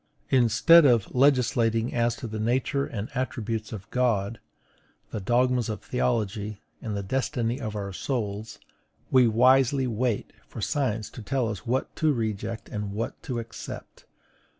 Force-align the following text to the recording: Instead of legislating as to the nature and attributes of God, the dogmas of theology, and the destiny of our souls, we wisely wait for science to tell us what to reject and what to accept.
Instead 0.31 0.83
of 0.83 1.13
legislating 1.13 1.93
as 1.93 2.15
to 2.15 2.25
the 2.25 2.39
nature 2.39 2.87
and 2.87 3.07
attributes 3.13 3.71
of 3.71 3.87
God, 3.91 4.39
the 5.11 5.19
dogmas 5.19 5.69
of 5.69 5.83
theology, 5.83 6.59
and 6.81 6.97
the 6.97 7.03
destiny 7.03 7.61
of 7.61 7.75
our 7.75 7.93
souls, 7.93 8.57
we 9.11 9.27
wisely 9.27 9.85
wait 9.85 10.33
for 10.47 10.59
science 10.59 11.07
to 11.11 11.21
tell 11.21 11.49
us 11.49 11.67
what 11.67 11.95
to 11.97 12.11
reject 12.13 12.67
and 12.67 12.93
what 12.93 13.21
to 13.21 13.37
accept. 13.37 14.05